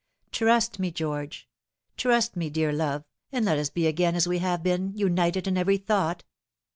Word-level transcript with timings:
Trust 0.31 0.79
ma 0.79 0.89
George. 0.89 1.47
Trust 1.95 2.35
me, 2.35 2.49
dear 2.49 2.73
love, 2.73 3.03
and 3.31 3.45
let 3.45 3.59
us 3.59 3.69
be 3.69 3.85
again 3.85 4.15
as 4.15 4.27
we 4.27 4.39
have 4.39 4.63
been, 4.63 4.97
united 4.97 5.45
in 5.47 5.59
every 5.59 5.77
thought." 5.77 6.23